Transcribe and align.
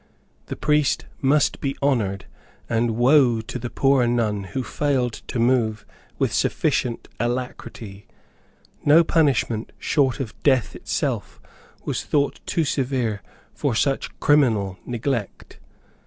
The 0.47 0.55
priest 0.55 1.05
must 1.21 1.61
be 1.61 1.77
honored, 1.79 2.25
and 2.67 2.97
woe 2.97 3.39
to 3.41 3.59
the 3.59 3.69
poor 3.69 4.07
nun 4.07 4.45
who 4.45 4.63
failed 4.63 5.21
to 5.27 5.37
move 5.37 5.85
with 6.17 6.33
sufficient 6.33 7.07
alacrity; 7.19 8.07
no 8.83 9.03
punishment 9.03 9.71
short 9.77 10.19
of 10.19 10.33
death 10.41 10.75
itself 10.75 11.39
was 11.85 12.03
thought 12.03 12.39
too 12.47 12.65
severe 12.65 13.21
for 13.53 13.75
such 13.75 14.19
criminal 14.19 14.79
neglect. 14.87 15.59